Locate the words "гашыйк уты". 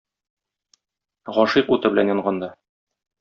1.35-1.91